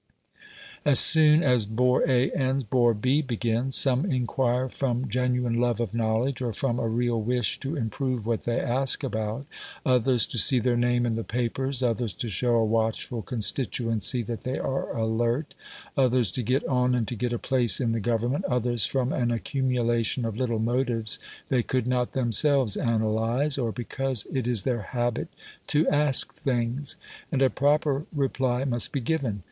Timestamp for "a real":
6.79-7.21